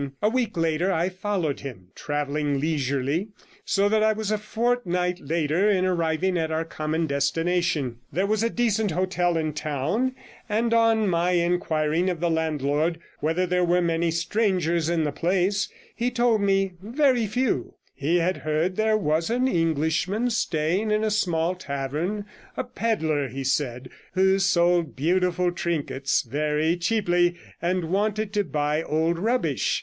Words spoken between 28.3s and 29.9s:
to buy old rubbish.